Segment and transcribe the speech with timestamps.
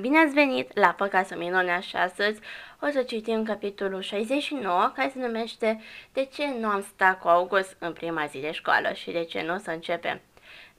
[0.00, 2.40] Bine ați venit la Păcasul Minunea și astăzi
[2.80, 5.80] o să citim capitolul 69 care se numește
[6.12, 9.42] De ce nu am stat cu August în prima zi de școală și de ce
[9.42, 10.20] nu o să începem.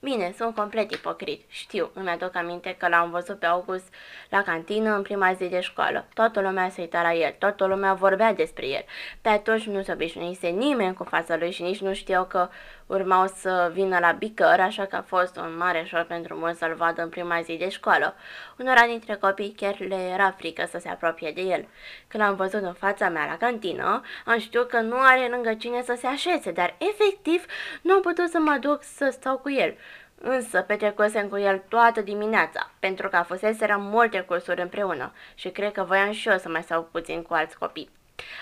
[0.04, 1.44] Bine, sunt complet ipocrit.
[1.48, 3.94] Știu, îmi aduc aminte că l-am văzut pe August
[4.28, 6.06] la cantină în prima zi de școală.
[6.14, 8.84] Toată lumea se uita la el, toată lumea vorbea despre el.
[9.20, 12.48] Pe atunci nu se obișnuise nimeni cu fața lui și nici nu știau că
[12.86, 16.74] urmau să vină la bicăr, așa că a fost un mare șor pentru mulți să-l
[16.74, 18.14] vadă în prima zi de școală.
[18.58, 21.66] Unora dintre copii chiar le era frică să se apropie de el.
[22.08, 25.82] Când l-am văzut în fața mea la cantină, am știut că nu are lângă cine
[25.82, 27.44] să se așeze, dar efectiv
[27.82, 29.74] nu am putut să mă duc să stau cu el.
[30.20, 35.82] Însă petrecusem cu el toată dimineața, pentru că fuseseră multe cursuri împreună și cred că
[35.82, 37.90] voiam și eu să mai stau puțin cu alți copii.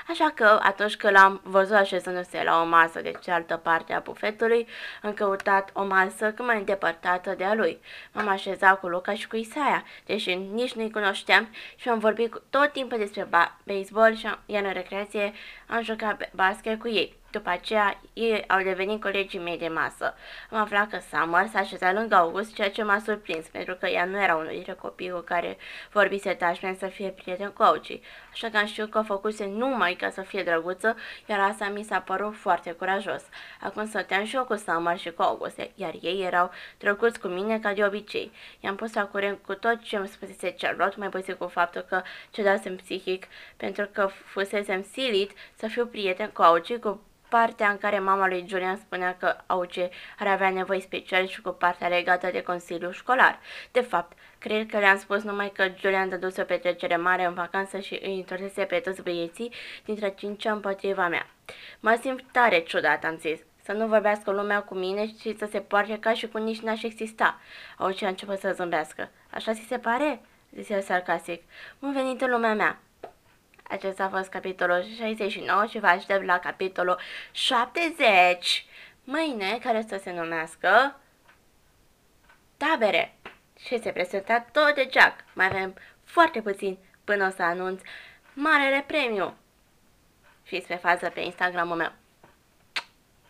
[0.09, 4.67] Așa că, atunci când l-am văzut așezându-se la o masă de cealaltă parte a bufetului,
[5.03, 7.81] am căutat o masă cât mai îndepărtată de a lui.
[8.13, 12.73] M-am așezat cu Luca și cu Isaia, deși nici nu-i cunoșteam și am vorbit tot
[12.73, 13.29] timpul despre
[13.65, 15.33] baseball și iar în recreație
[15.67, 17.20] am jucat basket cu ei.
[17.31, 20.15] După aceea, ei au devenit colegii mei de masă.
[20.51, 24.05] Am aflat că Summer s-a așezat lângă August, ceea ce m-a surprins, pentru că ea
[24.05, 25.57] nu era unul dintre copiii cu care
[25.93, 28.01] vorbise attachment să fie prieten cu Auci.
[28.33, 31.85] Așa că am știut că o făcuse numai ca să fie drăguță, iar asta mi
[31.85, 33.23] s-a părut foarte curajos.
[33.61, 37.59] Acum stăteam și eu cu Summer și cu August, iar ei erau drăguți cu mine
[37.59, 38.33] ca de obicei.
[38.61, 42.03] I-am pus la curent cu tot ce îmi spusese Charlotte, mai puțin cu faptul că
[42.31, 47.01] cedasem psihic, pentru că fusesem silit să fiu prieten cu Auci, cu
[47.31, 51.51] partea în care mama lui Julian spunea că Auce ar avea nevoi speciale și cu
[51.51, 53.39] partea legată de Consiliul Școlar.
[53.73, 57.79] De fapt, cred că le-am spus numai că Julian dăduse o petrecere mare în vacanță
[57.79, 59.53] și îi întorsese pe toți băieții
[59.85, 61.27] dintre cinci împotriva mea.
[61.81, 65.61] Mă simt tare ciudat, am zis să nu vorbească lumea cu mine și să se
[65.61, 67.41] poarte ca și cum nici n-aș exista.
[67.77, 69.11] Auce a început să zâmbească.
[69.31, 70.21] Așa ți se pare?
[70.55, 71.43] zise el sarcastic.
[71.79, 72.79] Bun venit în lumea mea.
[73.71, 76.99] Acesta a fost capitolul 69 și vă aștept la capitolul
[77.31, 78.67] 70
[79.05, 81.01] mâine, care să se numească
[82.57, 83.15] Tabere.
[83.59, 85.25] Și se prezenta tot de Jack.
[85.33, 87.81] Mai avem foarte puțin până o să anunț
[88.35, 89.35] marele premiu.
[90.43, 91.93] Fiți pe fază pe Instagramul meu.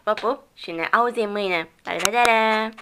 [0.02, 1.68] Vă pup și ne auzim mâine.
[1.84, 2.74] La revedere!